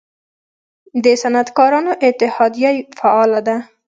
د 1.03 1.05
صنعتکارانو 1.21 1.91
اتحادیه 2.07 2.71
فعال 2.99 3.31
ده؟ 3.47 3.55